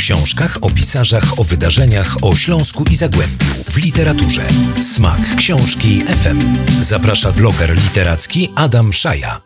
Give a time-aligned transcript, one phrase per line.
[0.00, 4.42] książkach, o pisarzach, o wydarzeniach, o Śląsku i Zagłębiu, w literaturze.
[4.80, 6.40] Smak Książki FM.
[6.80, 9.40] Zaprasza bloger literacki Adam Szaja.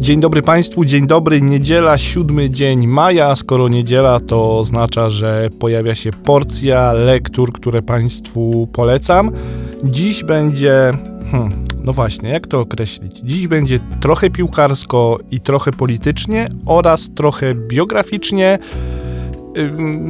[0.00, 1.42] Dzień dobry Państwu, dzień dobry.
[1.42, 3.36] Niedziela, siódmy dzień maja.
[3.36, 9.32] Skoro niedziela, to oznacza, że pojawia się porcja lektur, które Państwu polecam.
[9.84, 10.90] Dziś będzie.
[11.30, 13.20] Hmm, no właśnie, jak to określić?
[13.24, 18.58] Dziś będzie trochę piłkarsko i trochę politycznie oraz trochę biograficznie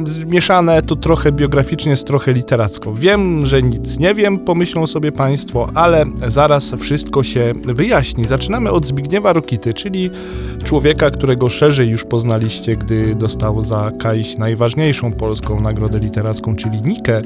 [0.05, 2.93] zmieszane to trochę biograficznie z trochę literacko.
[2.93, 8.25] Wiem, że nic nie wiem, pomyślą sobie Państwo, ale zaraz wszystko się wyjaśni.
[8.25, 10.09] Zaczynamy od Zbigniewa Rokity, czyli
[10.63, 17.21] człowieka, którego szerzej już poznaliście, gdy dostał za Kajś najważniejszą polską nagrodę literacką, czyli Nikę,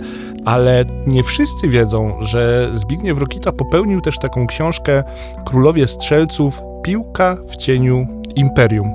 [0.45, 5.03] ale nie wszyscy wiedzą, że Zbigniew Rokita popełnił też taką książkę
[5.45, 8.87] Królowie Strzelców Piłka w cieniu Imperium.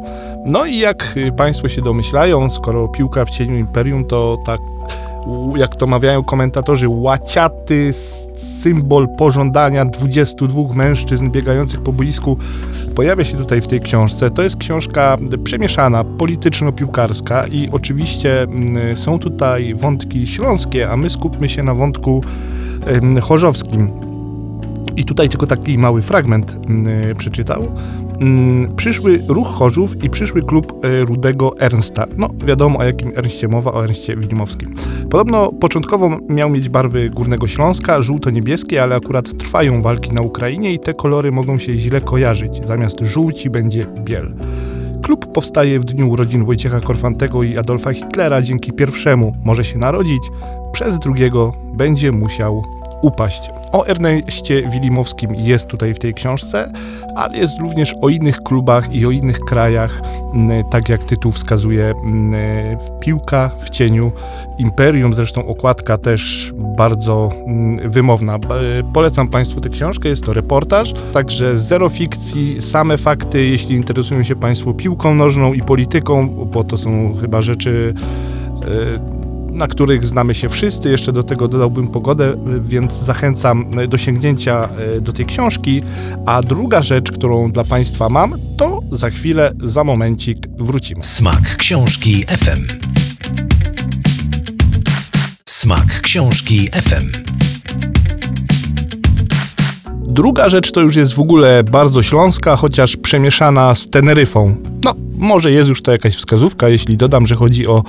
[0.47, 4.61] No i jak y, Państwo się domyślają, skoro piłka w cieniu imperium, to tak
[5.57, 7.93] jak to mawiają komentatorzy, łaciaty
[8.37, 12.38] symbol pożądania 22 mężczyzn biegających po boisku
[12.95, 14.30] pojawia się tutaj w tej książce.
[14.30, 21.49] To jest książka przemieszana, polityczno-piłkarska i oczywiście mm, są tutaj wątki śląskie, a my skupmy
[21.49, 22.23] się na wątku
[23.23, 24.05] chorzowskim.
[24.97, 27.69] I tutaj tylko taki mały fragment mm, przeczytał.
[28.21, 32.07] Mm, przyszły ruch Chorzów i przyszły klub e, Rudego Ernsta.
[32.16, 34.75] No, wiadomo o jakim Ernstie mowa, o Ernście Wilmowskim.
[35.11, 40.79] Podobno początkowo miał mieć barwy Górnego Śląska, żółto-niebieskie, ale akurat trwają walki na Ukrainie i
[40.79, 42.66] te kolory mogą się źle kojarzyć.
[42.66, 44.35] Zamiast żółci będzie biel.
[45.03, 48.43] Klub powstaje w dniu urodzin Wojciecha Korfantego i Adolfa Hitlera.
[48.43, 50.23] Dzięki pierwszemu może się narodzić,
[50.73, 52.63] przez drugiego będzie musiał
[53.02, 53.51] upaść.
[53.73, 56.73] O Erneście Wilimowskim jest tutaj w tej książce,
[57.16, 60.01] ale jest również o innych klubach i o innych krajach,
[60.71, 61.95] tak jak tytuł wskazuje,
[63.01, 64.12] Piłka w cieniu
[64.59, 67.31] Imperium, zresztą okładka też bardzo
[67.84, 68.38] wymowna.
[68.93, 74.37] Polecam Państwu tę książkę, jest to reportaż, także zero fikcji, same fakty, jeśli interesują się
[74.37, 77.94] Państwo piłką nożną i polityką, bo to są chyba rzeczy
[78.62, 79.16] e,
[79.56, 80.91] na których znamy się wszyscy.
[80.91, 85.83] Jeszcze do tego dodałbym pogodę, więc zachęcam do sięgnięcia e, do tej książki.
[86.27, 91.03] A druga rzecz, którą dla Państwa mam, to za chwilę, za momencik wrócimy.
[91.03, 92.87] Smak książki FM.
[95.49, 97.45] Smak książki FM.
[100.16, 104.56] Druga rzecz to już jest w ogóle bardzo śląska, chociaż przemieszana z Teneryfą.
[104.84, 107.82] No, może jest już to jakaś wskazówka, jeśli dodam, że chodzi o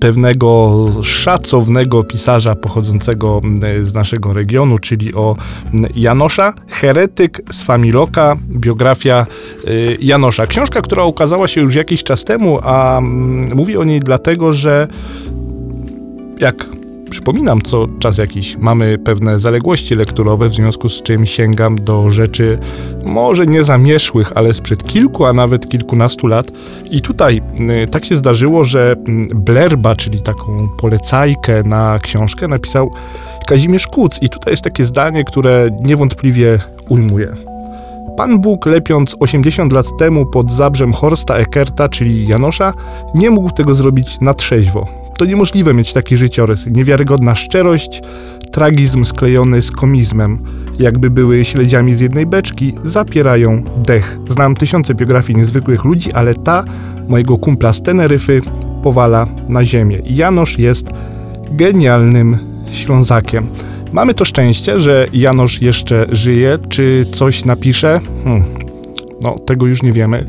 [0.00, 3.40] pewnego szacownego pisarza pochodzącego
[3.82, 5.36] z naszego regionu, czyli o
[5.94, 9.26] Janosza, heretyk z Familoka, biografia
[9.68, 10.46] y, Janosza.
[10.46, 13.00] Książka, która ukazała się już jakiś czas temu, a
[13.54, 14.88] mówię o niej dlatego, że
[16.40, 16.75] jak
[17.10, 22.58] Przypominam, co czas jakiś mamy pewne zaległości lekturowe, w związku z czym sięgam do rzeczy
[23.04, 26.52] może nie zamieszłych, ale sprzed kilku, a nawet kilkunastu lat.
[26.90, 27.42] I tutaj
[27.84, 32.90] y, tak się zdarzyło, że mm, blerba, czyli taką polecajkę na książkę, napisał
[33.46, 34.22] Kazimierz Kuc.
[34.22, 36.58] I tutaj jest takie zdanie, które niewątpliwie
[36.88, 37.36] ujmuje.
[38.16, 42.72] Pan Bóg, lepiąc 80 lat temu pod zabrzem Horsta Eckerta, czyli Janosza,
[43.14, 45.05] nie mógł tego zrobić na trzeźwo.
[45.16, 46.66] To niemożliwe mieć taki życiorys.
[46.66, 48.02] Niewiarygodna szczerość,
[48.52, 50.38] tragizm sklejony z komizmem,
[50.78, 54.18] jakby były śledziami z jednej beczki, zapierają dech.
[54.28, 56.64] Znam tysiące biografii niezwykłych ludzi, ale ta
[57.08, 58.42] mojego kumpla z Teneryfy
[58.82, 59.98] powala na ziemię.
[60.04, 60.86] Janosz jest
[61.50, 62.38] genialnym
[62.72, 63.46] Ślązakiem.
[63.92, 66.58] Mamy to szczęście, że Janosz jeszcze żyje.
[66.68, 68.00] Czy coś napisze?
[68.24, 68.44] Hmm.
[69.20, 70.24] No, tego już nie wiemy.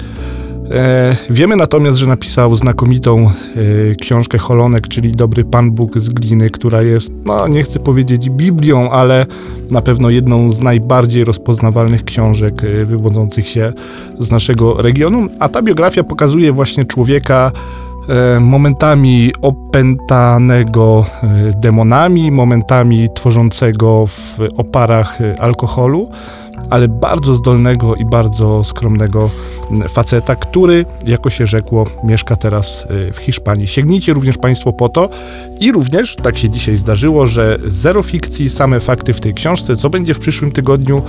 [0.71, 3.31] E, wiemy natomiast, że napisał znakomitą
[3.91, 8.29] e, książkę Holonek, czyli Dobry Pan Bóg z gliny, która jest, no nie chcę powiedzieć
[8.29, 9.25] Biblią, ale
[9.71, 13.73] na pewno jedną z najbardziej rozpoznawalnych książek e, wywodzących się
[14.19, 15.27] z naszego regionu.
[15.39, 17.51] A ta biografia pokazuje właśnie człowieka,
[18.39, 21.05] momentami opętanego
[21.55, 26.09] demonami, momentami tworzącego w oparach alkoholu,
[26.69, 29.29] ale bardzo zdolnego i bardzo skromnego
[29.89, 33.67] faceta, który, jako się rzekło, mieszka teraz w Hiszpanii.
[33.67, 35.09] Sięgnijcie również Państwo po to
[35.59, 39.75] i również, tak się dzisiaj zdarzyło, że zero fikcji, same fakty w tej książce.
[39.75, 41.01] Co będzie w przyszłym tygodniu,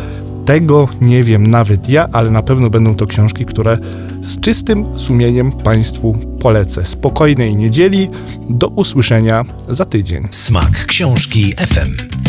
[0.48, 3.78] tego nie wiem nawet ja, ale na pewno będą to książki, które
[4.22, 6.86] z czystym sumieniem Państwu polecę.
[6.86, 8.08] Spokojnej niedzieli,
[8.50, 10.28] do usłyszenia za tydzień.
[10.30, 12.27] Smak książki FM.